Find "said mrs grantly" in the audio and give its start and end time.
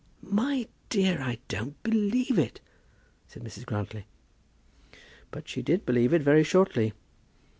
3.27-4.07